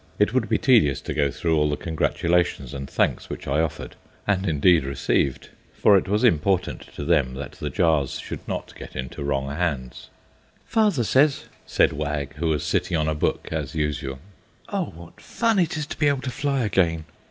[0.17, 3.95] It would be tedious to go through all the congratulations and thanks which I offered,
[4.25, 8.95] and indeed received, for it was important to them that the Jars should not get
[8.95, 10.09] into wrong hands.
[10.65, 14.17] "Father says," said Wag, who was sitting on a book, as usual
[14.69, 17.05] "Oh, what fun it is to be able to fly again!"